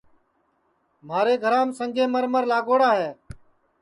مھارے 1.07 1.33
گھرام 1.43 1.67
سنگے 1.77 2.05
مرمر 2.13 2.43
لاگوڑا 2.51 2.91
ہے 2.99 3.11